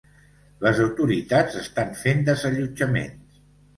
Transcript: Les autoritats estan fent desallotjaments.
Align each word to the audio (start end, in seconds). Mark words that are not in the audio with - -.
Les 0.67 0.79
autoritats 0.85 1.59
estan 1.65 1.93
fent 2.05 2.25
desallotjaments. 2.31 3.43